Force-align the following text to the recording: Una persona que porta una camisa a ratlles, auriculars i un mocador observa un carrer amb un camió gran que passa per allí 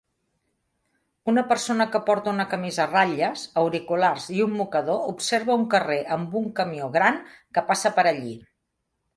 Una 1.33 1.41
persona 1.51 1.85
que 1.95 2.01
porta 2.07 2.31
una 2.37 2.45
camisa 2.53 2.81
a 2.85 2.87
ratlles, 2.95 3.43
auriculars 3.63 4.25
i 4.39 4.41
un 4.47 4.57
mocador 4.63 5.05
observa 5.13 5.59
un 5.65 5.69
carrer 5.75 6.01
amb 6.19 6.37
un 6.43 6.51
camió 6.63 6.89
gran 6.99 7.23
que 7.59 7.69
passa 7.73 7.97
per 8.01 8.09
allí 8.15 8.37